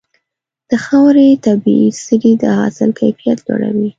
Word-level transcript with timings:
د 0.69 0.71
خاورې 0.85 1.27
طبيعي 1.45 1.89
سرې 2.03 2.31
د 2.41 2.43
حاصل 2.57 2.89
کیفیت 2.99 3.37
لوړوي. 3.47 3.89